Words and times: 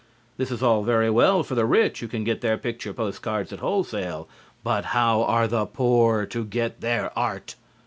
This 0.37 0.49
is 0.49 0.63
all 0.63 0.81
very 0.81 1.11
well 1.11 1.43
for 1.43 1.53
the 1.53 1.63
rich 1.63 1.99
who 1.99 2.07
can 2.07 2.23
get 2.23 2.41
their 2.41 2.57
picture 2.57 2.91
post 2.91 3.21
cards 3.21 3.53
at 3.53 3.59
wholesale, 3.59 4.27
but 4.63 4.85
how 4.97 5.21
are 5.21 5.47
the 5.47 5.67
poor 5.67 6.25
to 6.25 6.43
get 6.43 6.81
their 6.81 7.15
art? 7.15 7.53